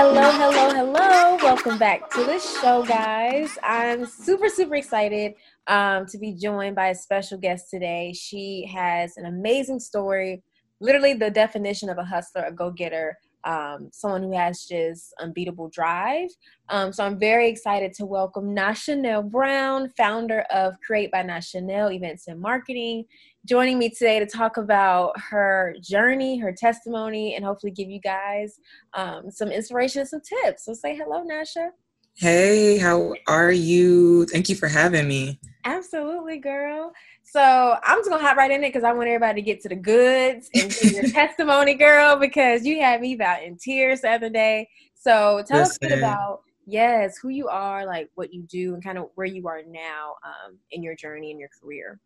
[0.00, 1.36] Hello, hello, hello.
[1.42, 3.58] Welcome back to the show, guys.
[3.64, 5.34] I'm super, super excited
[5.66, 8.12] um, to be joined by a special guest today.
[8.12, 10.44] She has an amazing story,
[10.78, 15.68] literally the definition of a hustler, a go getter, um, someone who has just unbeatable
[15.68, 16.28] drive.
[16.68, 22.28] Um, so I'm very excited to welcome Nachanelle Brown, founder of Create by Nachanelle Events
[22.28, 23.04] and Marketing,
[23.44, 28.58] joining me today to talk about her journey, her testimony, and hopefully give you guys
[28.94, 30.64] um, some inspiration and some tips.
[30.64, 31.70] So say hello, Nasha.
[32.14, 34.26] Hey, how are you?
[34.26, 35.40] Thank you for having me.
[35.64, 36.92] Absolutely, girl.
[37.22, 39.68] So I'm just gonna hop right in it because I want everybody to get to
[39.68, 44.30] the goods and your testimony, girl, because you had me about in tears the other
[44.30, 44.68] day.
[44.94, 45.70] So tell Listen.
[45.70, 49.10] us a bit about yes, who you are, like what you do, and kind of
[49.14, 52.00] where you are now um, in your journey in your career.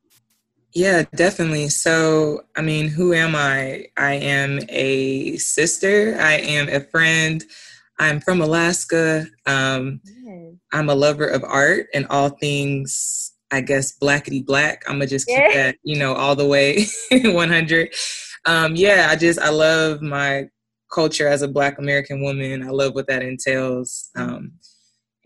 [0.74, 1.68] Yeah, definitely.
[1.68, 3.86] So, I mean, who am I?
[3.96, 6.16] I am a sister.
[6.18, 7.44] I am a friend.
[7.98, 9.26] I'm from Alaska.
[9.46, 10.54] Um, yes.
[10.72, 14.82] I'm a lover of art and all things I guess blackety black.
[14.88, 15.52] I'm gonna just keep yeah.
[15.52, 17.94] that, you know, all the way 100.
[18.46, 20.48] Um, yeah, I just I love my
[20.92, 22.62] culture as a Black American woman.
[22.62, 24.10] I love what that entails.
[24.16, 24.52] Um,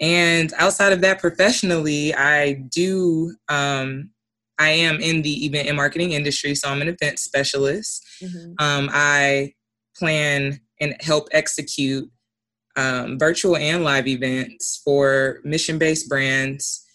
[0.01, 3.35] and outside of that, professionally, I do.
[3.49, 4.11] Um,
[4.59, 8.05] I am in the event and marketing industry, so I'm an event specialist.
[8.23, 8.53] Mm-hmm.
[8.59, 9.55] Um, I
[9.97, 12.11] plan and help execute
[12.77, 16.87] um, virtual and live events for mission-based brands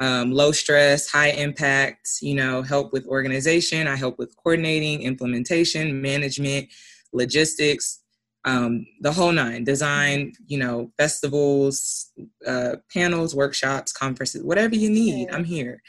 [0.00, 3.86] um, low stress, high impact, you know, help with organization.
[3.86, 6.68] I help with coordinating, implementation, management,
[7.12, 8.00] logistics,
[8.46, 12.10] um, the whole nine design, you know, festivals,
[12.46, 15.28] uh, panels, workshops, conferences, whatever you need.
[15.30, 15.82] I'm here.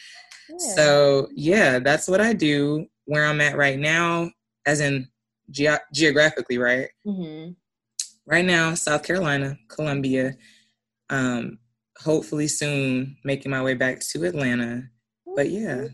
[0.52, 0.76] Yeah.
[0.76, 4.30] So, yeah, that's what I do where I'm at right now,
[4.66, 5.08] as in
[5.50, 6.90] ge- geographically, right?
[7.06, 7.52] Mm-hmm.
[8.25, 10.36] Right now, South Carolina, Columbia.
[11.09, 11.59] Um,
[12.03, 14.84] hopefully soon making my way back to Atlanta.
[15.36, 15.88] But yeah.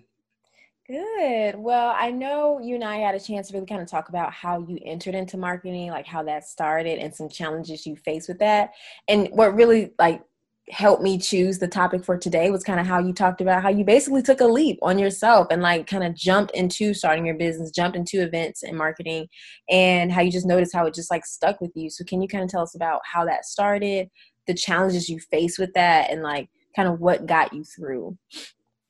[0.88, 1.56] Good.
[1.56, 4.32] Well, I know you and I had a chance to really kind of talk about
[4.32, 8.40] how you entered into marketing, like how that started and some challenges you faced with
[8.40, 8.72] that.
[9.10, 10.24] And what really like
[10.70, 13.70] helped me choose the topic for today was kind of how you talked about how
[13.70, 17.38] you basically took a leap on yourself and like kind of jumped into starting your
[17.38, 19.28] business, jumped into events and marketing
[19.70, 21.90] and how you just noticed how it just like stuck with you.
[21.90, 24.10] So can you kind of tell us about how that started,
[24.46, 28.18] the challenges you face with that and like kind of what got you through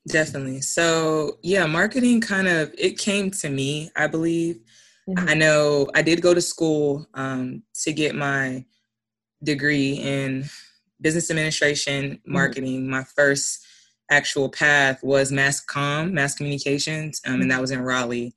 [0.07, 4.57] definitely so yeah marketing kind of it came to me i believe
[5.09, 5.27] mm-hmm.
[5.27, 8.63] i know i did go to school um, to get my
[9.43, 10.45] degree in
[11.01, 12.33] business administration mm-hmm.
[12.33, 12.91] marketing mm-hmm.
[12.91, 13.65] my first
[14.09, 18.33] actual path was mass com mass communications um, and that was in raleigh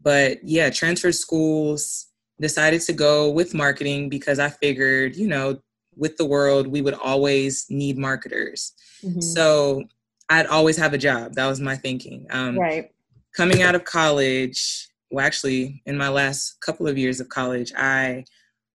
[0.00, 2.06] but yeah transferred schools
[2.40, 5.60] decided to go with marketing because i figured you know
[5.96, 8.72] with the world, we would always need marketers.
[9.04, 9.20] Mm-hmm.
[9.20, 9.84] So
[10.28, 11.34] I'd always have a job.
[11.34, 12.26] That was my thinking.
[12.30, 12.90] Um, right.
[13.36, 18.24] Coming out of college, well, actually, in my last couple of years of college, I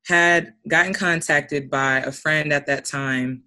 [0.07, 3.43] had gotten contacted by a friend at that time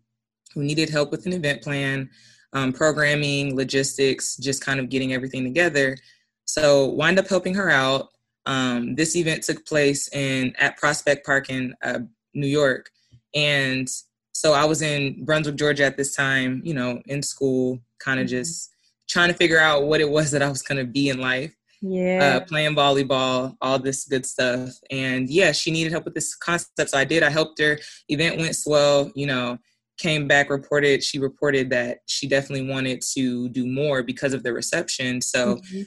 [0.54, 2.10] who needed help with an event plan,
[2.52, 5.96] um, programming, logistics, just kind of getting everything together.
[6.44, 8.08] So wind up helping her out.
[8.46, 12.00] Um, this event took place in at Prospect Park in uh,
[12.34, 12.90] New York,
[13.34, 13.88] and
[14.32, 18.26] so I was in Brunswick, Georgia at this time, you know, in school, kind of
[18.26, 18.36] mm-hmm.
[18.36, 18.74] just
[19.08, 21.54] trying to figure out what it was that I was going to be in life.
[21.82, 22.36] Yeah.
[22.36, 24.70] Uh, playing volleyball, all this good stuff.
[24.90, 26.90] And yeah, she needed help with this concept.
[26.90, 27.22] So I did.
[27.22, 27.78] I helped her.
[28.08, 29.58] Event went swell, you know,
[29.98, 34.52] came back, reported, she reported that she definitely wanted to do more because of the
[34.52, 35.20] reception.
[35.20, 35.82] So mm-hmm.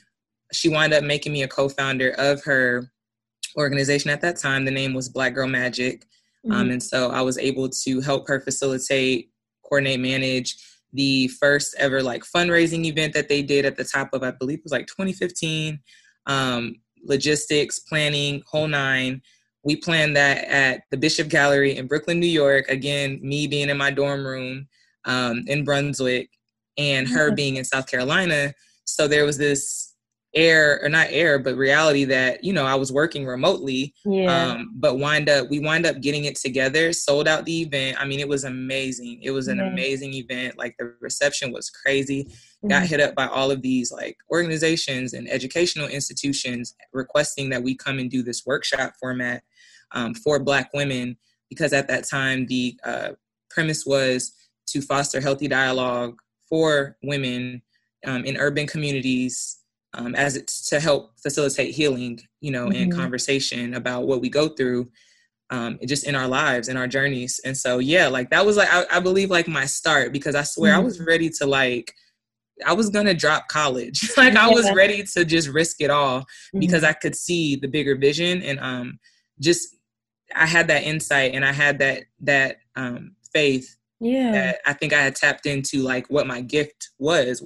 [0.52, 2.92] she wound up making me a co founder of her
[3.58, 4.66] organization at that time.
[4.66, 6.06] The name was Black Girl Magic.
[6.46, 6.62] Um, mm-hmm.
[6.62, 9.32] Um, and so I was able to help her facilitate,
[9.64, 10.58] coordinate, manage
[10.94, 14.60] the first ever like fundraising event that they did at the top of, I believe
[14.60, 15.80] it was like 2015.
[16.26, 19.22] Um, logistics, planning, whole nine.
[19.64, 22.68] We planned that at the Bishop Gallery in Brooklyn, New York.
[22.70, 24.68] Again, me being in my dorm room
[25.06, 26.30] um, in Brunswick
[26.78, 27.36] and her mm-hmm.
[27.36, 28.54] being in South Carolina.
[28.86, 29.93] So there was this
[30.36, 34.52] air or not air but reality that you know i was working remotely yeah.
[34.52, 38.06] um but wind up we wind up getting it together sold out the event i
[38.06, 39.68] mean it was amazing it was an yeah.
[39.68, 42.70] amazing event like the reception was crazy mm-hmm.
[42.70, 47.76] got hit up by all of these like organizations and educational institutions requesting that we
[47.76, 49.44] come and do this workshop format
[49.92, 51.16] um, for black women
[51.50, 53.10] because at that time the uh,
[53.52, 54.34] premise was
[54.66, 56.20] to foster healthy dialogue
[56.50, 57.62] for women
[58.06, 59.60] um, in urban communities
[59.94, 62.84] um, as it's to help facilitate healing, you know, mm-hmm.
[62.84, 64.90] and conversation about what we go through.
[65.50, 67.40] um, just in our lives and our journeys.
[67.46, 70.42] And so, yeah, like that was like, I, I believe like my start because I
[70.44, 70.82] swear mm-hmm.
[70.82, 71.94] I was ready to like,
[72.66, 74.12] I was gonna drop college.
[74.18, 76.60] like I was ready to just risk it all mm-hmm.
[76.60, 79.00] because I could see the bigger vision and um
[79.40, 79.76] just
[80.36, 84.94] I had that insight and I had that that um faith yeah that I think
[84.94, 87.46] I had tapped into like what my gift was,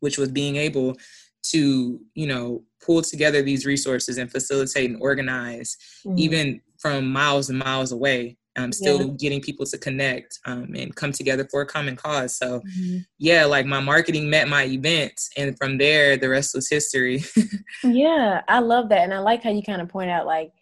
[0.00, 0.96] which was being able
[1.44, 5.76] to, you know, pull together these resources and facilitate and organize
[6.06, 6.18] mm-hmm.
[6.18, 9.14] even from miles and miles away um, still yeah.
[9.18, 12.36] getting people to connect um, and come together for a common cause.
[12.36, 12.98] So, mm-hmm.
[13.18, 17.24] yeah, like my marketing met my events, and from there, the rest was history.
[17.84, 20.52] yeah, I love that, and I like how you kind of point out like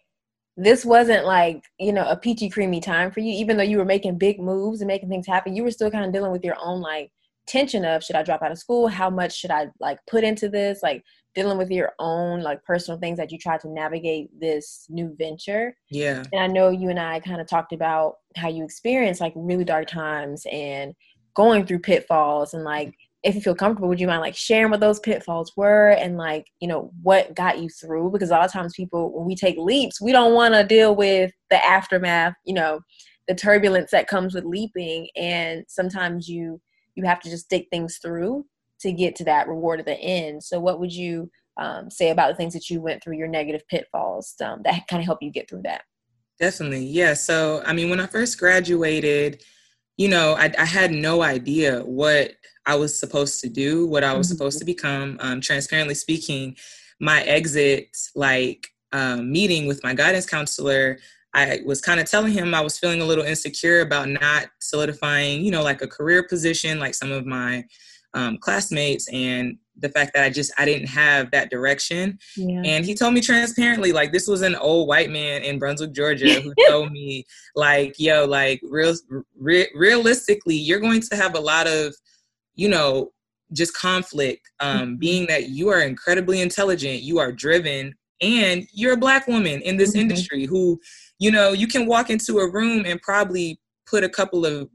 [0.57, 3.85] this wasn't like you know a peachy creamy time for you, even though you were
[3.85, 5.55] making big moves and making things happen.
[5.55, 7.11] You were still kind of dealing with your own like
[7.49, 8.87] tension of should I drop out of school?
[8.87, 10.79] How much should I like put into this?
[10.81, 11.03] Like
[11.35, 15.75] dealing with your own like personal things that you try to navigate this new venture.
[15.89, 16.23] Yeah.
[16.31, 19.65] And I know you and I kind of talked about how you experienced like really
[19.65, 20.93] dark times and
[21.35, 24.79] going through pitfalls and like if you feel comfortable, would you mind like sharing what
[24.79, 28.11] those pitfalls were and like, you know, what got you through?
[28.11, 30.95] Because a lot of times people when we take leaps, we don't want to deal
[30.95, 32.79] with the aftermath, you know,
[33.27, 36.61] the turbulence that comes with leaping and sometimes you
[36.95, 38.45] you have to just stick things through
[38.81, 40.43] to get to that reward at the end.
[40.43, 43.67] So, what would you um, say about the things that you went through, your negative
[43.67, 45.83] pitfalls um, that kind of help you get through that?
[46.39, 46.85] Definitely.
[46.85, 47.13] Yeah.
[47.13, 49.43] So, I mean, when I first graduated,
[49.97, 52.31] you know, I, I had no idea what
[52.65, 54.37] I was supposed to do, what I was mm-hmm.
[54.37, 55.17] supposed to become.
[55.19, 56.55] Um, transparently speaking,
[57.01, 60.99] my exit, like, um, meeting with my guidance counselor,
[61.33, 65.43] I was kind of telling him I was feeling a little insecure about not solidifying,
[65.43, 67.65] you know, like a career position like some of my
[68.13, 72.19] um, classmates and the fact that I just I didn't have that direction.
[72.35, 72.61] Yeah.
[72.65, 76.39] And he told me transparently, like this was an old white man in Brunswick, Georgia,
[76.41, 78.95] who told me, like, yo, like real
[79.37, 81.95] re- realistically, you're going to have a lot of,
[82.55, 83.11] you know,
[83.53, 84.49] just conflict.
[84.59, 84.95] Um, mm-hmm.
[84.95, 89.77] Being that you are incredibly intelligent, you are driven, and you're a black woman in
[89.77, 90.01] this mm-hmm.
[90.01, 90.79] industry who
[91.19, 94.69] you know, you can walk into a room and probably put a couple of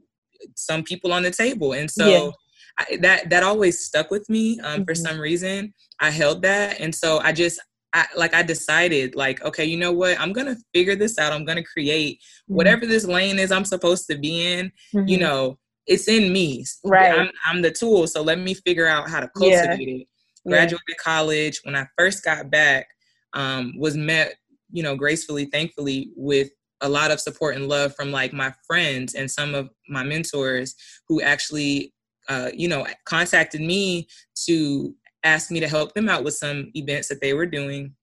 [0.55, 1.73] some people on the table.
[1.73, 2.31] And so yeah.
[2.77, 4.83] I, that that always stuck with me um, mm-hmm.
[4.83, 5.73] for some reason.
[5.99, 7.59] I held that, and so I just
[7.93, 10.19] I, like I decided, like, okay, you know what?
[10.19, 11.31] I'm gonna figure this out.
[11.31, 12.55] I'm gonna create mm-hmm.
[12.55, 14.71] whatever this lane is I'm supposed to be in.
[14.93, 15.07] Mm-hmm.
[15.07, 15.57] You know,
[15.87, 16.65] it's in me.
[16.83, 17.17] Right.
[17.17, 18.07] I'm, I'm, the tool.
[18.07, 19.95] So let me figure out how to cultivate yeah.
[19.95, 20.07] it.
[20.45, 20.95] Graduated yeah.
[21.01, 21.61] college.
[21.63, 22.87] When I first got back,
[23.33, 24.35] um, was met
[24.71, 26.49] you know, gracefully, thankfully, with
[26.81, 30.75] a lot of support and love from like my friends and some of my mentors
[31.07, 31.93] who actually,
[32.29, 34.07] uh, you know, contacted me
[34.45, 37.93] to ask me to help them out with some events that they were doing.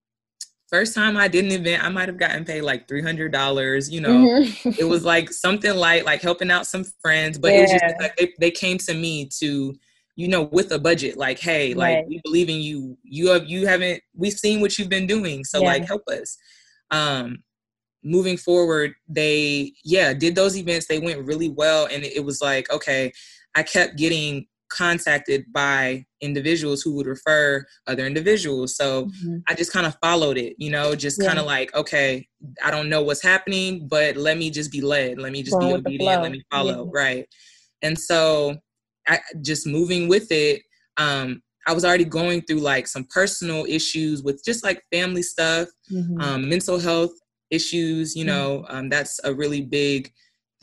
[0.68, 3.90] First time I did an event, I might have gotten paid like three hundred dollars.
[3.90, 4.70] You know, mm-hmm.
[4.78, 7.38] it was like something light, like helping out some friends.
[7.38, 7.58] But yeah.
[7.58, 9.74] it was just like they, they came to me to
[10.16, 12.08] you know with a budget like hey like right.
[12.08, 15.60] we believe in you you have you haven't we've seen what you've been doing so
[15.60, 15.66] yeah.
[15.66, 16.36] like help us
[16.90, 17.42] um
[18.04, 22.70] moving forward they yeah did those events they went really well and it, was like
[22.70, 23.12] okay
[23.54, 29.38] i kept getting contacted by individuals who would refer other individuals so mm-hmm.
[29.48, 31.28] i just kind of followed it you know just yeah.
[31.28, 32.26] kind of like okay
[32.64, 35.72] i don't know what's happening but let me just be led let me just be
[35.72, 37.00] obedient let me follow yeah.
[37.00, 37.26] right
[37.82, 38.56] and so
[39.08, 40.62] I, just moving with it
[40.96, 45.68] um I was already going through like some personal issues with just like family stuff,
[45.90, 46.20] mm-hmm.
[46.20, 47.12] um, mental health
[47.50, 48.16] issues.
[48.16, 48.34] You mm-hmm.
[48.34, 50.12] know, um, that's a really big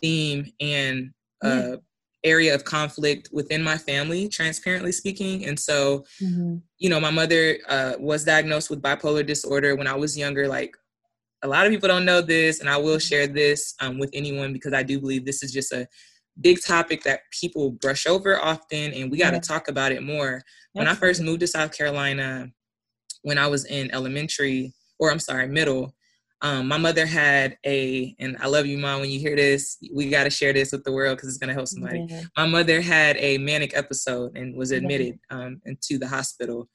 [0.01, 1.11] theme and
[1.43, 1.77] uh,
[2.23, 5.45] area of conflict within my family, transparently speaking.
[5.45, 6.57] And so, mm-hmm.
[6.77, 10.47] you know, my mother uh, was diagnosed with bipolar disorder when I was younger.
[10.47, 10.75] Like
[11.43, 13.07] a lot of people don't know this, and I will mm-hmm.
[13.07, 15.87] share this um, with anyone because I do believe this is just a
[16.41, 19.41] big topic that people brush over often and we got to yeah.
[19.41, 20.41] talk about it more.
[20.73, 22.47] When i first moved to south carolina
[23.23, 25.93] when i was in elementary or i'm sorry middle
[26.41, 30.09] um, my mother had a and i love you mom when you hear this we
[30.09, 32.05] got to share this with the world because it's going to help somebody.
[32.07, 32.23] Yeah.
[32.37, 36.69] my mother had a manic episode and was admitted um, into the hospital.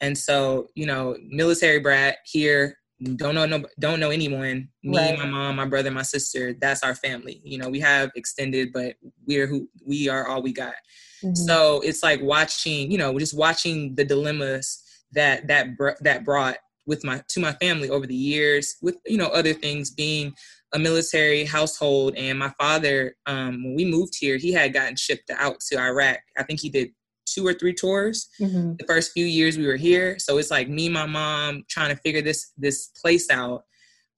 [0.00, 2.76] And so you know military brat here
[3.14, 5.18] don't know no, don't know anyone me right.
[5.18, 8.96] my mom my brother my sister that's our family you know we have extended but
[9.26, 10.74] we're who we are all we got
[11.22, 11.34] mm-hmm.
[11.34, 15.68] so it's like watching you know just watching the dilemmas that that
[16.00, 19.90] that brought with my to my family over the years with you know other things
[19.90, 20.34] being
[20.74, 25.30] a military household and my father um, when we moved here he had gotten shipped
[25.30, 26.90] out to iraq i think he did
[27.32, 28.74] two or three tours mm-hmm.
[28.78, 32.00] the first few years we were here so it's like me my mom trying to
[32.02, 33.64] figure this this place out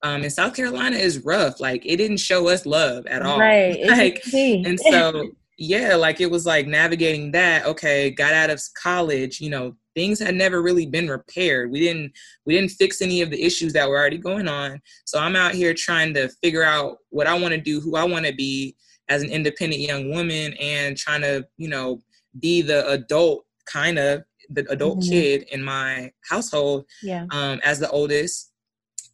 [0.02, 1.60] um, in South Carolina is rough.
[1.60, 3.38] Like it didn't show us love at all.
[3.38, 3.78] Right.
[3.90, 7.66] Like, and so yeah, like it was like navigating that.
[7.66, 9.40] Okay, got out of college.
[9.40, 11.70] You know, things had never really been repaired.
[11.70, 12.12] We didn't
[12.46, 14.80] we didn't fix any of the issues that were already going on.
[15.04, 18.04] So I'm out here trying to figure out what I want to do, who I
[18.04, 18.74] want to be
[19.10, 22.00] as an independent young woman, and trying to you know
[22.38, 25.10] be the adult kind of the adult mm-hmm.
[25.10, 26.84] kid in my household.
[27.02, 27.26] Yeah.
[27.30, 28.52] Um, as the oldest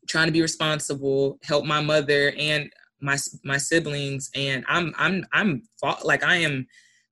[0.09, 2.71] trying to be responsible, help my mother and
[3.01, 5.63] my my siblings, and I'm I'm I'm
[6.05, 6.67] like I am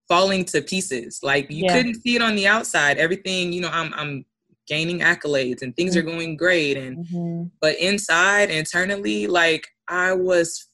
[0.09, 1.21] falling to pieces.
[1.23, 1.77] Like you yeah.
[1.77, 2.99] couldn't see it on the outside.
[2.99, 4.25] Everything, you know, I'm I'm
[4.67, 6.09] gaining accolades and things mm-hmm.
[6.09, 7.45] are going great, and mm-hmm.
[7.61, 10.67] but inside, internally, like I was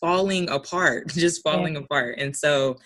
[0.00, 1.80] falling apart, just falling yeah.
[1.80, 2.78] apart, and so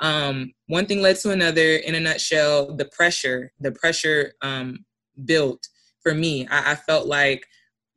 [0.00, 4.84] um, one thing led to another in a nutshell the pressure the pressure um,
[5.24, 5.66] built
[6.02, 7.46] for me I, I, felt like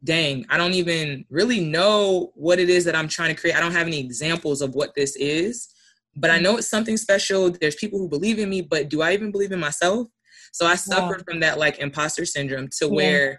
[0.04, 3.56] dang, I don't even really know what it is that I'm trying to create.
[3.56, 5.68] I don't have any examples of what this is,
[6.16, 7.50] but I know it's something special.
[7.52, 10.08] There's people who believe in me, but do I even believe in myself?
[10.52, 13.38] So I suffered from that like imposter syndrome to where yeah.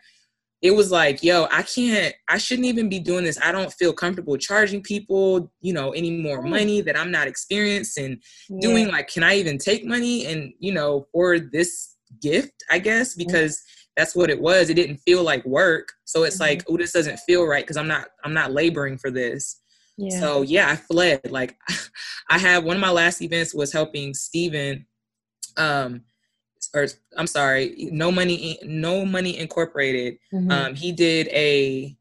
[0.62, 3.38] It was like, yo, I can't, I shouldn't even be doing this.
[3.42, 7.96] I don't feel comfortable charging people, you know, any more money that I'm not experienced
[7.96, 8.58] and yeah.
[8.60, 8.88] doing.
[8.88, 13.62] Like, can I even take money and, you know, for this gift, I guess, because
[13.96, 14.70] that's what it was.
[14.70, 15.92] It didn't feel like work.
[16.04, 16.42] So it's mm-hmm.
[16.42, 19.60] like, oh, this doesn't feel right because I'm not I'm not laboring for this.
[19.96, 20.20] Yeah.
[20.20, 21.30] So yeah, I fled.
[21.30, 21.56] Like
[22.30, 24.86] I had one of my last events was helping Steven
[25.56, 26.02] um
[26.74, 26.86] or
[27.16, 30.18] I'm sorry, no money no money incorporated.
[30.32, 30.50] Mm-hmm.
[30.50, 31.96] Um he did a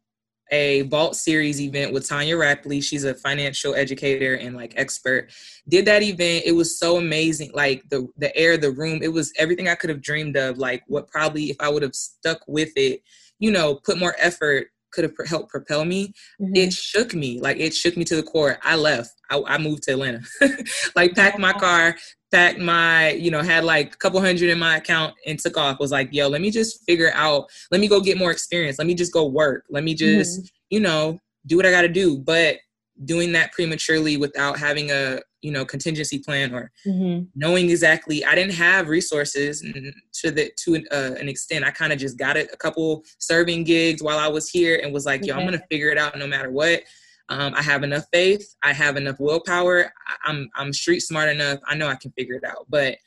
[0.52, 2.84] a vault series event with Tonya Rapley.
[2.84, 5.32] She's a financial educator and like expert.
[5.68, 6.44] Did that event.
[6.46, 7.52] It was so amazing.
[7.54, 10.58] Like the the air, the room, it was everything I could have dreamed of.
[10.58, 13.02] Like what probably if I would have stuck with it,
[13.40, 16.14] you know, put more effort, could have helped propel me.
[16.42, 16.56] Mm-hmm.
[16.56, 17.40] It shook me.
[17.40, 18.58] Like it shook me to the core.
[18.64, 19.12] I left.
[19.30, 20.22] I, I moved to Atlanta.
[20.96, 21.96] like packed my car,
[22.32, 25.80] packed my, you know, had like a couple hundred in my account and took off.
[25.80, 28.78] Was like, yo, let me just figure out, let me go get more experience.
[28.78, 29.66] Let me just go work.
[29.70, 30.48] Let me just, mm-hmm.
[30.70, 32.18] you know, do what I gotta do.
[32.18, 32.58] But
[33.06, 37.24] doing that prematurely without having a, you know, contingency plan or mm-hmm.
[37.36, 41.66] knowing exactly, I didn't have resources to the to an, uh, an extent.
[41.66, 44.94] I kind of just got it a couple serving gigs while I was here and
[44.94, 46.84] was like, yo, I'm gonna figure it out no matter what.
[47.30, 48.56] Um, I have enough faith.
[48.64, 49.94] I have enough willpower.
[50.08, 51.60] I, am I'm street smart enough.
[51.68, 52.66] I know I can figure it out.
[52.70, 52.98] But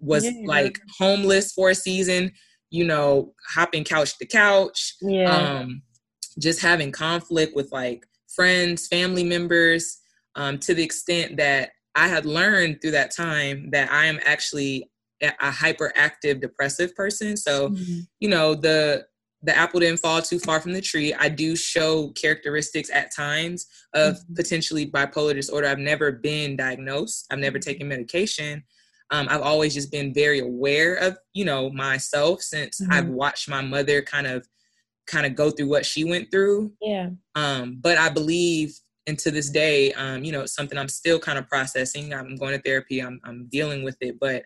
[0.00, 0.32] was yeah.
[0.44, 2.32] like homeless for a season.
[2.70, 4.94] You know, hopping couch to couch.
[5.00, 5.30] Yeah.
[5.30, 5.82] Um,
[6.38, 9.98] just having conflict with like friends, family members,
[10.34, 14.90] um, to the extent that I had learned through that time that I am actually
[15.22, 17.36] a hyperactive depressive person.
[17.36, 18.00] So, mm-hmm.
[18.18, 19.06] you know, the
[19.44, 21.12] the apple didn't fall too far from the tree.
[21.14, 24.34] I do show characteristics at times of mm-hmm.
[24.34, 25.66] potentially bipolar disorder.
[25.66, 27.26] I've never been diagnosed.
[27.30, 27.70] I've never mm-hmm.
[27.70, 28.62] taken medication.
[29.10, 32.92] Um, I've always just been very aware of, you know, myself since mm-hmm.
[32.92, 34.46] I've watched my mother kind of,
[35.08, 36.72] kind of go through what she went through.
[36.80, 37.10] Yeah.
[37.34, 41.18] Um, but I believe, and to this day, um, you know, it's something I'm still
[41.18, 42.14] kind of processing.
[42.14, 43.00] I'm going to therapy.
[43.00, 44.44] I'm, I'm dealing with it, but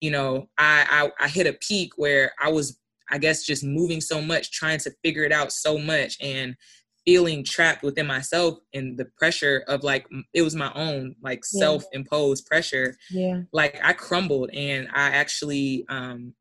[0.00, 2.78] you know, I, I I hit a peak where I was
[3.10, 6.56] I guess just moving so much, trying to figure it out so much and
[7.04, 11.60] feeling trapped within myself and the pressure of like it was my own like yeah.
[11.60, 12.96] self-imposed pressure.
[13.10, 13.42] Yeah.
[13.52, 16.34] Like I crumbled and I actually um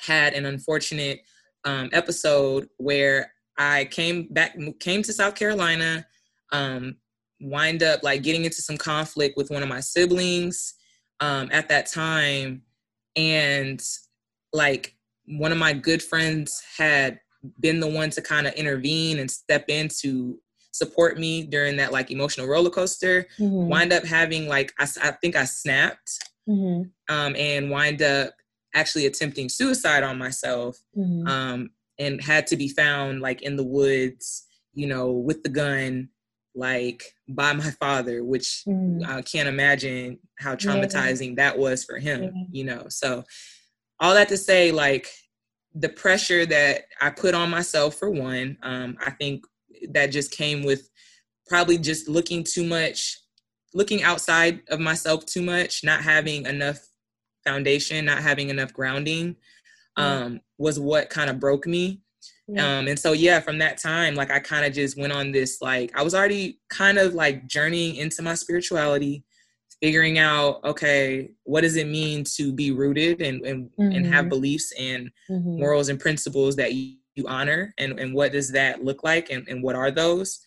[0.00, 1.20] had an unfortunate
[1.64, 6.06] um episode where I came back came to South Carolina
[6.54, 6.96] um
[7.40, 10.74] wind up like getting into some conflict with one of my siblings
[11.20, 12.62] um at that time
[13.16, 13.82] and
[14.52, 14.94] like
[15.26, 17.18] one of my good friends had
[17.60, 20.38] been the one to kind of intervene and step in to
[20.72, 23.68] support me during that like emotional roller coaster mm-hmm.
[23.68, 26.18] wind up having like i, I think i snapped
[26.48, 26.88] mm-hmm.
[27.14, 28.32] um, and wind up
[28.74, 31.28] actually attempting suicide on myself mm-hmm.
[31.28, 36.08] um, and had to be found like in the woods you know with the gun
[36.54, 39.02] like by my father which mm-hmm.
[39.10, 41.34] i can't imagine how traumatizing yeah.
[41.50, 42.30] that was for him yeah.
[42.50, 43.24] you know so
[44.00, 45.08] all that to say, like
[45.74, 49.44] the pressure that I put on myself for one, um, I think
[49.90, 50.88] that just came with
[51.46, 53.18] probably just looking too much,
[53.72, 56.78] looking outside of myself too much, not having enough
[57.44, 59.36] foundation, not having enough grounding,
[59.96, 62.00] um, was what kind of broke me.
[62.58, 65.62] Um, and so yeah, from that time, like I kind of just went on this
[65.62, 69.24] like I was already kind of like journeying into my spirituality,
[69.84, 73.92] figuring out okay what does it mean to be rooted and and, mm-hmm.
[73.92, 74.30] and have mm-hmm.
[74.30, 75.58] beliefs and mm-hmm.
[75.58, 79.46] morals and principles that you, you honor and, and what does that look like and,
[79.48, 80.40] and what are those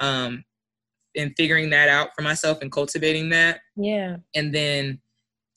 [0.00, 0.44] um
[1.16, 5.00] and figuring that out for myself and cultivating that yeah and then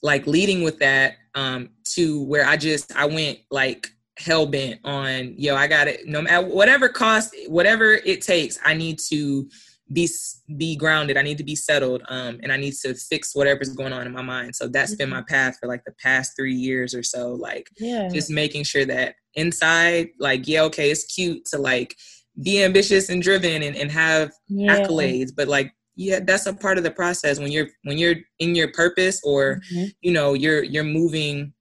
[0.03, 5.33] like leading with that um to where i just i went like hell bent on
[5.37, 9.47] yo i got it no matter whatever cost whatever it takes i need to
[9.91, 10.09] be
[10.57, 13.93] be grounded i need to be settled um and i need to fix whatever's going
[13.93, 14.99] on in my mind so that's mm-hmm.
[14.99, 15.33] been my mm-hmm.
[15.33, 18.07] path for like the past three years or so like yeah.
[18.07, 21.95] just making sure that inside like yeah okay it's cute to like
[22.41, 24.79] be ambitious and driven and, and have yeah.
[24.79, 28.55] accolades but like yeah that's a part of the process when you're when you're in
[28.55, 29.85] your purpose or mm-hmm.
[30.01, 31.53] you know you're you're moving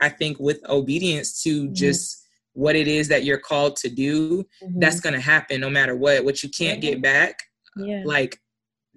[0.00, 1.74] i think with obedience to mm-hmm.
[1.74, 4.80] just what it is that you're called to do mm-hmm.
[4.80, 7.42] that's going to happen no matter what what you can't get back
[7.76, 8.02] yeah.
[8.04, 8.40] like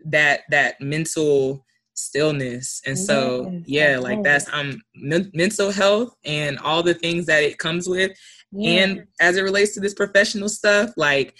[0.05, 6.93] that that mental stillness and so yeah, like that's um mental health and all the
[6.93, 8.12] things that it comes with
[8.60, 11.36] and as it relates to this professional stuff like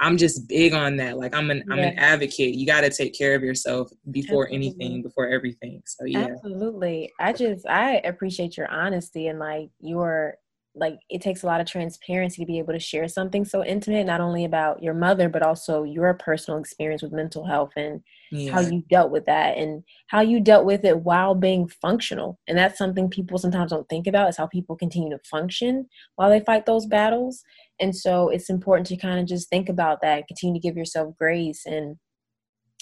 [0.00, 1.18] i'm just big on that.
[1.18, 1.72] Like i'm an yeah.
[1.72, 2.54] i'm an advocate.
[2.54, 4.68] You got to take care of yourself before absolutely.
[4.68, 5.82] anything before everything.
[5.86, 6.28] So yeah.
[6.30, 7.12] Absolutely.
[7.20, 10.36] I just i appreciate your honesty and like your
[10.74, 14.06] like it takes a lot of transparency to be able to share something so intimate
[14.06, 18.00] not only about your mother but also your personal experience with mental health and
[18.30, 18.52] yeah.
[18.52, 22.38] how you dealt with that and how you dealt with it while being functional.
[22.46, 26.30] And that's something people sometimes don't think about is how people continue to function while
[26.30, 27.42] they fight those battles
[27.80, 31.14] and so it's important to kind of just think about that continue to give yourself
[31.18, 31.96] grace and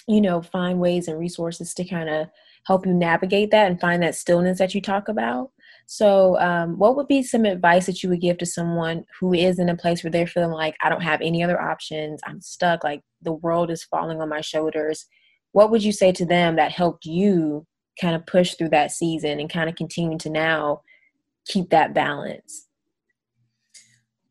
[0.08, 2.28] you know find ways and resources to kind of
[2.66, 5.50] help you navigate that and find that stillness that you talk about
[5.86, 9.60] so, um, what would be some advice that you would give to someone who is
[9.60, 12.82] in a place where they're feeling like, I don't have any other options, I'm stuck,
[12.82, 15.06] like the world is falling on my shoulders?
[15.52, 17.64] What would you say to them that helped you
[18.00, 20.82] kind of push through that season and kind of continue to now
[21.46, 22.65] keep that balance?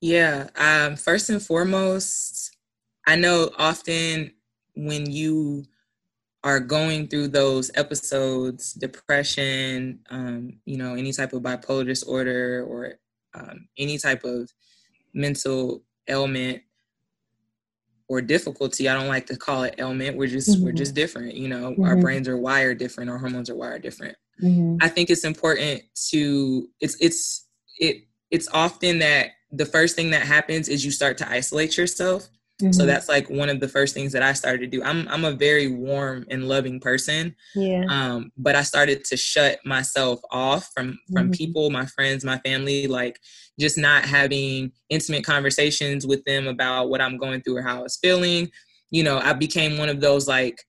[0.05, 2.55] Yeah, um, first and foremost,
[3.07, 4.33] I know often
[4.75, 5.65] when you
[6.43, 12.99] are going through those episodes, depression, um, you know, any type of bipolar disorder or
[13.33, 14.53] um, any type of
[15.15, 16.61] mental ailment
[18.07, 20.17] or difficulty, I don't like to call it ailment.
[20.17, 20.65] We're just mm-hmm.
[20.65, 21.71] we're just different, you know.
[21.71, 21.83] Mm-hmm.
[21.83, 24.15] Our brains are wired different, our hormones are wired different.
[24.39, 24.77] Mm-hmm.
[24.81, 27.47] I think it's important to it's it's
[27.79, 32.29] it it's often that the first thing that happens is you start to isolate yourself
[32.61, 32.71] Mm-hmm.
[32.71, 34.81] So that's like one of the first things that I started to do.
[34.81, 37.35] I'm I'm a very warm and loving person.
[37.53, 37.83] Yeah.
[37.89, 41.31] Um, but I started to shut myself off from from mm-hmm.
[41.31, 43.19] people, my friends, my family, like
[43.59, 47.83] just not having intimate conversations with them about what I'm going through or how I
[47.83, 48.49] was feeling.
[48.89, 50.63] You know, I became one of those like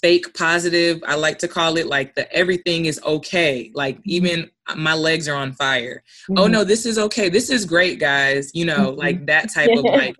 [0.00, 1.02] fake positive.
[1.04, 3.72] I like to call it like the everything is okay.
[3.74, 4.10] Like mm-hmm.
[4.10, 6.02] even my legs are on fire.
[6.30, 6.38] Oh, mm-hmm.
[6.38, 7.28] Oh no, this is okay.
[7.28, 8.50] This is great, guys.
[8.54, 9.24] You know, like mm-hmm.
[9.26, 10.16] that type of like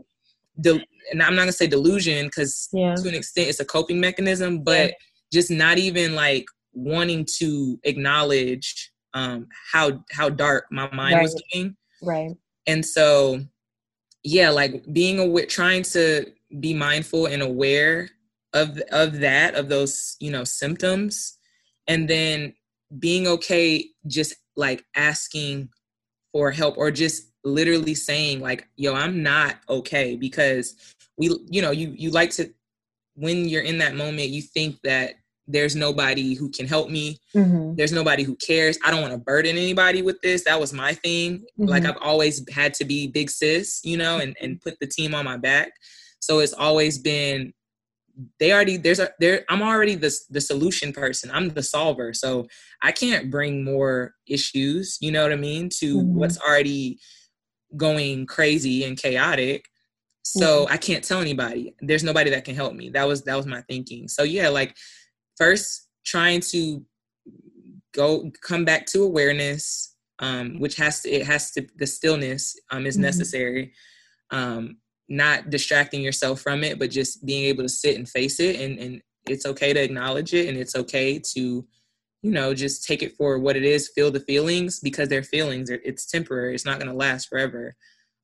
[0.61, 2.94] de- and I'm not gonna say delusion because yeah.
[2.94, 4.94] to an extent it's a coping mechanism, but yeah.
[5.32, 11.22] just not even like wanting to acknowledge um, how how dark my mind right.
[11.22, 11.76] was getting.
[12.02, 12.32] Right.
[12.66, 13.40] And so,
[14.22, 16.26] yeah, like being aware, trying to
[16.61, 18.11] be mindful and aware
[18.52, 21.38] of of that, of those you know symptoms,
[21.87, 22.54] and then
[22.98, 25.68] being okay, just like asking
[26.33, 30.74] for help or just literally saying like yo i'm not okay because
[31.16, 32.53] we you know you you like to
[33.14, 35.14] when you're in that moment you think that
[35.51, 37.16] there's nobody who can help me.
[37.35, 37.74] Mm-hmm.
[37.77, 38.79] there's nobody who cares.
[38.85, 40.44] I don't want to burden anybody with this.
[40.44, 41.38] That was my thing.
[41.38, 41.64] Mm-hmm.
[41.64, 45.14] like i've always had to be big sis you know and, and put the team
[45.14, 45.72] on my back.
[46.20, 47.55] So it's always been
[48.40, 51.31] they already there's a there i'm already the the solution person.
[51.33, 52.12] I'm the solver.
[52.12, 52.46] So
[52.83, 56.14] i can't bring more issues you know what i mean to mm-hmm.
[56.14, 56.98] what's already
[57.76, 59.66] going crazy and chaotic.
[60.22, 60.72] So mm-hmm.
[60.72, 61.74] i can't tell anybody.
[61.81, 62.90] There's nobody that can help me.
[62.90, 64.09] That was that was my thinking.
[64.09, 64.76] So yeah like
[65.37, 66.85] first trying to
[67.94, 72.85] go come back to awareness um which has to it has to the stillness um
[72.87, 73.02] is mm-hmm.
[73.02, 73.72] necessary.
[74.31, 74.78] Um
[75.09, 78.79] not distracting yourself from it but just being able to sit and face it and
[78.79, 81.66] and it's okay to acknowledge it and it's okay to
[82.23, 85.71] you know just take it for what it is feel the feelings because they're feelings
[85.71, 87.75] it's temporary it's not going to last forever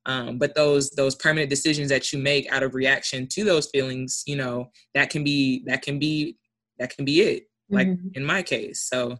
[0.07, 4.23] um, but those those permanent decisions that you make out of reaction to those feelings
[4.27, 6.37] you know that can be that can be
[6.77, 8.07] that can be it like mm-hmm.
[8.13, 9.17] in my case so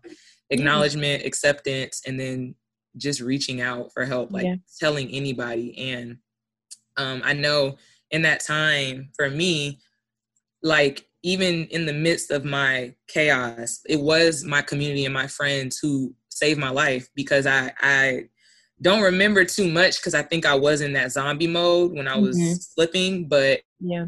[0.50, 2.54] acknowledgement acceptance and then
[2.98, 4.56] just reaching out for help like yeah.
[4.80, 6.18] telling anybody and
[6.98, 7.76] um, i know
[8.12, 9.80] in that time for me
[10.62, 15.80] like even in the midst of my chaos, it was my community and my friends
[15.80, 18.26] who saved my life because I I
[18.80, 22.16] don't remember too much because I think I was in that zombie mode when I
[22.16, 22.54] was mm-hmm.
[22.54, 23.28] slipping.
[23.28, 24.06] But yeah,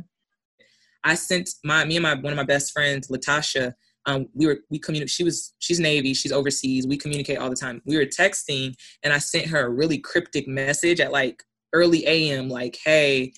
[1.04, 3.74] I sent my me and my one of my best friends, Latasha.
[4.06, 5.10] Um, we were we communicate.
[5.10, 6.14] She was she's Navy.
[6.14, 6.86] She's overseas.
[6.86, 7.82] We communicate all the time.
[7.88, 11.42] We were texting, and I sent her a really cryptic message at like
[11.74, 13.34] early AM, like, "Hey,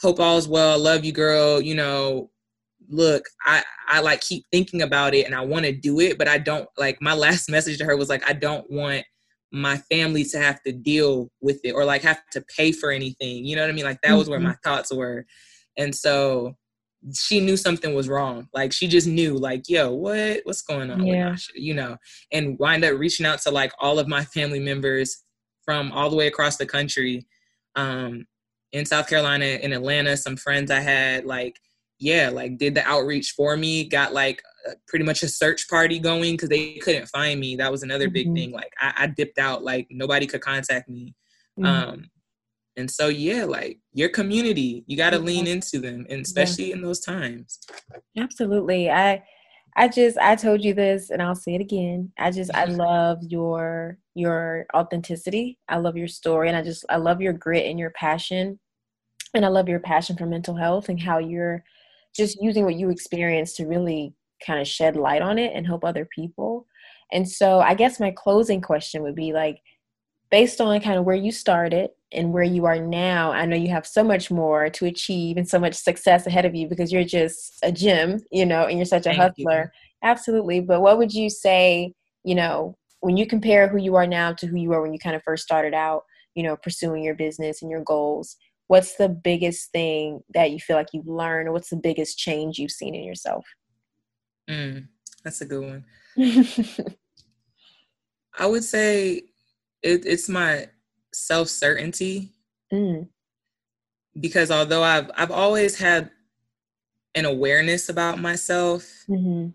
[0.00, 0.78] hope all's well.
[0.78, 1.60] Love you, girl.
[1.60, 2.30] You know,
[2.88, 6.28] look, I I like keep thinking about it, and I want to do it, but
[6.28, 9.04] I don't like." My last message to her was like, "I don't want."
[9.50, 13.46] my family to have to deal with it or like have to pay for anything
[13.46, 14.48] you know what i mean like that was where mm-hmm.
[14.48, 15.24] my thoughts were
[15.78, 16.54] and so
[17.14, 18.48] she knew something was wrong.
[18.52, 21.06] Like she just knew, like, yo, what, what's going on?
[21.06, 21.36] Yeah.
[21.54, 21.96] You know,
[22.32, 25.24] and wind up reaching out to like all of my family members
[25.64, 27.26] from all the way across the country.
[27.78, 28.26] Um,
[28.72, 31.58] in South Carolina, in Atlanta, some friends I had, like,
[31.98, 34.42] yeah, like did the outreach for me, got like
[34.86, 37.56] pretty much a search party going because they couldn't find me.
[37.56, 38.12] That was another mm-hmm.
[38.12, 38.52] big thing.
[38.52, 41.14] Like I, I, dipped out, like nobody could contact me.
[41.58, 41.66] Mm-hmm.
[41.66, 42.04] Um,
[42.76, 46.76] and so, yeah, like your community, you got to lean into them, and especially yeah.
[46.76, 47.58] in those times.
[48.16, 48.88] Absolutely.
[48.90, 49.24] I,
[49.78, 52.10] I just, I told you this, and I'll say it again.
[52.18, 55.56] I just, I love your your authenticity.
[55.68, 58.58] I love your story, and I just, I love your grit and your passion,
[59.34, 61.62] and I love your passion for mental health and how you're
[62.12, 64.14] just using what you experienced to really
[64.44, 66.66] kind of shed light on it and help other people.
[67.12, 69.60] And so, I guess my closing question would be like,
[70.30, 73.68] based on kind of where you started and where you are now, I know you
[73.68, 77.04] have so much more to achieve and so much success ahead of you because you're
[77.04, 79.72] just a gym, you know, and you're such a Thank hustler.
[79.74, 80.08] You.
[80.08, 80.60] Absolutely.
[80.60, 81.92] But what would you say,
[82.24, 84.98] you know, when you compare who you are now to who you were when you
[84.98, 86.02] kind of first started out,
[86.34, 88.36] you know, pursuing your business and your goals?
[88.68, 92.58] What's the biggest thing that you feel like you've learned, or what's the biggest change
[92.58, 93.46] you've seen in yourself?
[94.48, 94.88] Mm,
[95.24, 95.84] that's a good one.
[98.38, 99.22] I would say
[99.82, 100.68] it, it's my
[101.12, 102.30] self certainty.
[102.72, 103.08] Mm.
[104.18, 106.10] Because although I've I've always had
[107.14, 109.50] an awareness about myself, mm-hmm.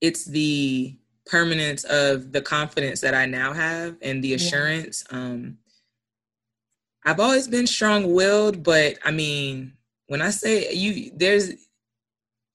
[0.00, 0.96] it's the
[1.26, 5.04] permanence of the confidence that I now have and the assurance.
[5.10, 5.18] Yeah.
[5.18, 5.58] Um,
[7.04, 9.72] I've always been strong willed, but I mean,
[10.06, 11.52] when I say you, there's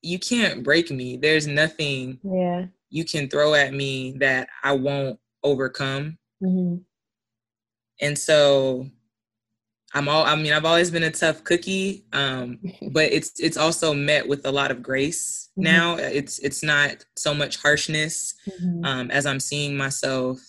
[0.02, 1.18] you can't break me.
[1.18, 2.66] There's nothing yeah.
[2.90, 6.18] you can throw at me that I won't overcome.
[6.44, 6.78] Mm-hmm.
[8.02, 8.88] And so
[9.94, 12.06] I'm all I mean, I've always been a tough cookie.
[12.14, 12.60] Um,
[12.92, 15.64] but it's it's also met with a lot of grace mm-hmm.
[15.64, 15.96] now.
[15.96, 18.86] It's it's not so much harshness mm-hmm.
[18.86, 20.40] um, as I'm seeing myself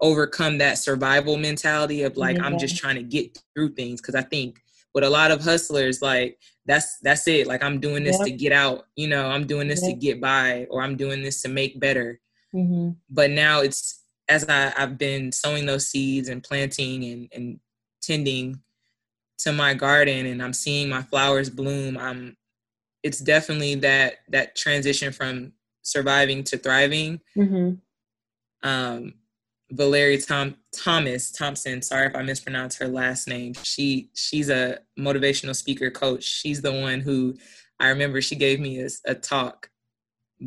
[0.00, 2.44] overcome that survival mentality of like yeah.
[2.44, 4.60] I'm just trying to get through things because I think
[4.94, 8.26] with a lot of hustlers like that's that's it like I'm doing this yep.
[8.26, 9.92] to get out you know I'm doing this yep.
[9.92, 12.18] to get by or I'm doing this to make better
[12.54, 12.92] mm-hmm.
[13.10, 13.99] but now it's
[14.30, 17.60] as I, I've been sowing those seeds and planting and, and
[18.00, 18.60] tending
[19.38, 22.36] to my garden and I'm seeing my flowers bloom, I'm
[23.02, 27.20] it's definitely that that transition from surviving to thriving.
[27.36, 28.68] Mm-hmm.
[28.68, 29.14] Um,
[29.72, 31.82] Valerie Tom Thomas Thompson.
[31.82, 33.54] Sorry if I mispronounced her last name.
[33.54, 36.24] She she's a motivational speaker coach.
[36.24, 37.36] She's the one who
[37.78, 39.70] I remember she gave me a, a talk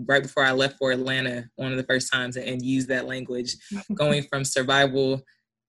[0.07, 3.55] right before I left for Atlanta one of the first times and used that language,
[3.93, 5.21] going from survival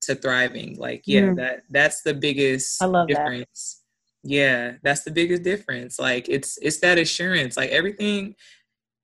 [0.02, 0.76] to thriving.
[0.78, 1.36] Like, yeah, mm.
[1.36, 3.82] that that's the biggest I love difference.
[4.22, 4.30] That.
[4.30, 5.98] Yeah, that's the biggest difference.
[5.98, 7.56] Like it's it's that assurance.
[7.56, 8.34] Like everything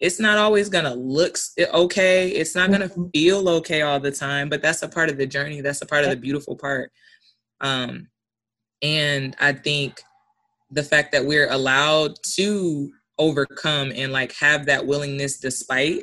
[0.01, 2.31] it's not always gonna look okay.
[2.31, 3.09] It's not gonna mm-hmm.
[3.15, 5.61] feel okay all the time, but that's a part of the journey.
[5.61, 6.91] That's a part of the beautiful part.
[7.61, 8.09] Um,
[8.81, 10.01] and I think
[10.71, 16.03] the fact that we're allowed to overcome and like have that willingness despite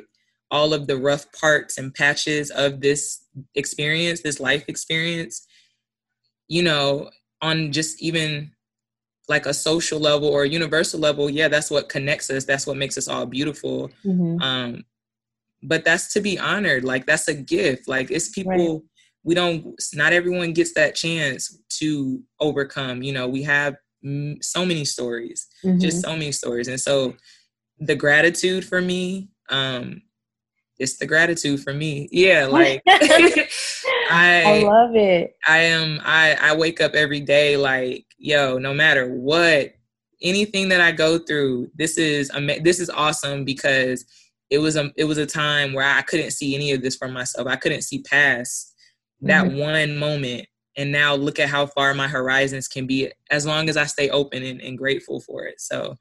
[0.50, 5.46] all of the rough parts and patches of this experience, this life experience,
[6.46, 7.10] you know,
[7.42, 8.50] on just even
[9.28, 12.44] like a social level or a universal level, yeah, that's what connects us.
[12.44, 13.90] That's what makes us all beautiful.
[14.04, 14.40] Mm-hmm.
[14.40, 14.84] Um,
[15.62, 16.84] but that's to be honored.
[16.84, 17.88] Like that's a gift.
[17.88, 18.82] Like it's people right.
[19.24, 19.74] we don't.
[19.92, 23.02] Not everyone gets that chance to overcome.
[23.02, 23.76] You know, we have
[24.40, 25.78] so many stories, mm-hmm.
[25.78, 26.68] just so many stories.
[26.68, 27.14] And so
[27.80, 30.02] the gratitude for me, um,
[30.78, 32.08] it's the gratitude for me.
[32.12, 33.48] Yeah, like I,
[34.10, 35.36] I love it.
[35.46, 39.74] I am I I wake up every day like, yo, no matter what,
[40.22, 42.30] anything that I go through, this is
[42.62, 44.04] this is awesome because
[44.50, 47.08] it was a it was a time where I couldn't see any of this for
[47.08, 47.46] myself.
[47.46, 48.74] I couldn't see past
[49.22, 49.58] that mm-hmm.
[49.58, 50.46] one moment
[50.78, 54.08] and now look at how far my horizons can be as long as I stay
[54.10, 55.60] open and, and grateful for it.
[55.60, 55.96] So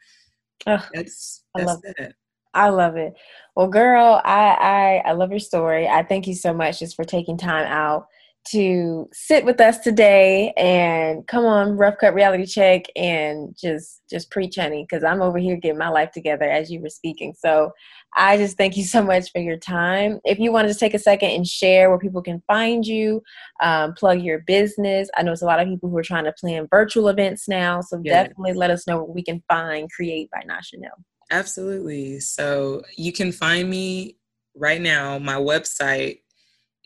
[0.68, 2.00] Ugh, that's, that's I love that.
[2.00, 2.16] it.
[2.54, 3.14] I love it.
[3.56, 5.88] Well, girl, I, I I love your story.
[5.88, 8.08] I thank you so much just for taking time out
[8.52, 14.32] to sit with us today and come on rough cut reality check and just just
[14.32, 17.34] preach honey because i'm over here getting my life together as you were speaking.
[17.38, 17.72] So
[18.16, 20.20] i just thank you so much for your time.
[20.26, 23.22] If you want to just take a second and share where people can find you
[23.62, 25.10] um, plug your business.
[25.18, 27.82] I know it's a lot of people who are trying to plan virtual events now
[27.82, 31.02] so definitely let us know what we can find create by Nachanelle.
[31.32, 32.20] absolutely.
[32.20, 34.18] So you can find me
[34.56, 35.20] right now.
[35.20, 36.20] My website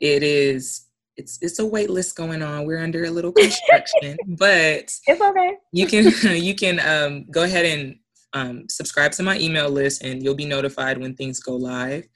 [0.02, 0.88] it is
[1.22, 2.66] it's it's a wait list going on.
[2.66, 5.54] We're under a little construction, but it's okay.
[5.72, 6.06] you can
[6.44, 7.96] you can um, go ahead and
[8.34, 12.08] um, subscribe to my email list, and you'll be notified when things go live.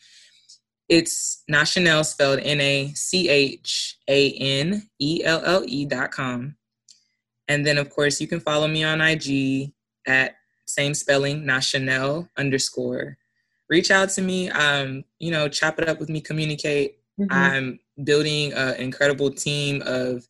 [0.90, 6.56] It's Nachanelle spelled N A C H A N E L L E dot com,
[7.48, 9.72] and then of course you can follow me on IG
[10.08, 10.36] at
[10.68, 13.18] same spelling Nachanelle underscore.
[13.70, 14.50] Reach out to me.
[14.50, 17.00] Um, you know, chop it up with me, communicate.
[17.20, 17.34] Mm-hmm.
[17.34, 20.28] I'm building an incredible team of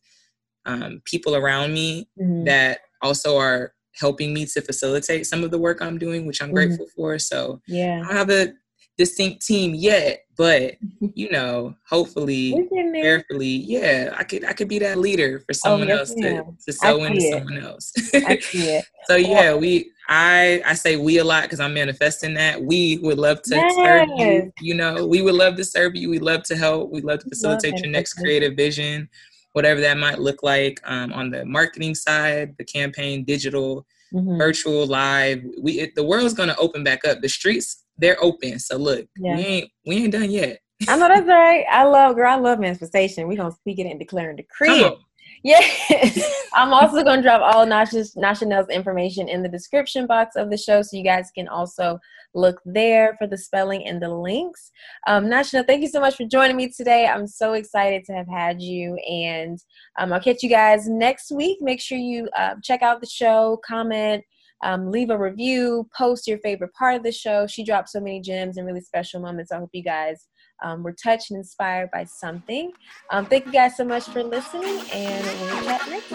[0.64, 2.44] um, people around me mm-hmm.
[2.44, 6.48] that also are helping me to facilitate some of the work I'm doing, which I'm
[6.48, 6.56] mm-hmm.
[6.56, 7.18] grateful for.
[7.18, 8.52] So yeah, I have a
[8.98, 10.74] distinct team yet, but
[11.14, 15.90] you know, hopefully, carefully, yeah, I could I could be that leader for oh, someone
[15.90, 17.92] oh, yes, else to, to sew into someone else.
[18.14, 18.84] I see it.
[19.04, 22.62] so yeah, we I I say we a lot because I'm manifesting that.
[22.62, 23.74] We would love to yes.
[23.74, 24.52] serve you.
[24.60, 26.10] You know, we would love to serve you.
[26.10, 26.90] We love to help.
[26.90, 29.08] We love to facilitate love your next creative vision,
[29.52, 34.38] whatever that might look like um, on the marketing side, the campaign, digital, mm-hmm.
[34.38, 35.42] virtual, live.
[35.60, 37.20] We it, the world's gonna open back up.
[37.20, 38.58] The streets they're open.
[38.58, 39.36] So look, yeah.
[39.36, 40.58] we ain't we ain't done yet.
[40.88, 41.64] I know that's right.
[41.70, 42.30] I love girl.
[42.30, 43.28] I love manifestation.
[43.28, 44.98] We gonna speak it and declare and decree it.
[45.42, 45.60] Yeah.
[46.54, 50.82] I'm also going to drop all Nachanelle's information in the description box of the show
[50.82, 51.98] so you guys can also
[52.34, 54.70] look there for the spelling and the links.
[55.06, 57.06] Um, Nachanelle, thank you so much for joining me today.
[57.06, 58.96] I'm so excited to have had you.
[59.08, 59.58] And
[59.98, 61.58] um, I'll catch you guys next week.
[61.60, 64.24] Make sure you uh, check out the show, comment,
[64.62, 67.46] um, leave a review, post your favorite part of the show.
[67.46, 69.52] She dropped so many gems and really special moments.
[69.52, 70.28] I hope you guys
[70.62, 72.72] um, were touched and inspired by something.
[73.10, 76.06] Um, thank you guys so much for listening, and we'll chat next.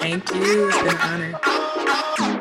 [0.00, 0.68] Thank you.
[0.68, 1.38] It's been an
[2.20, 2.40] honor.